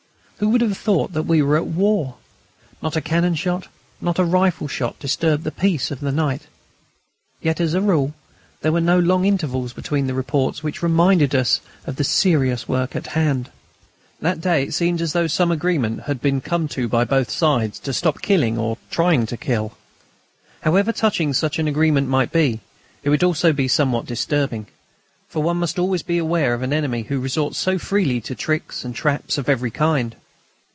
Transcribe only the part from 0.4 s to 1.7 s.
Who would have thought we were at